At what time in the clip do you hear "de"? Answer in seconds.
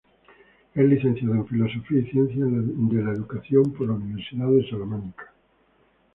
2.51-3.03, 4.47-4.67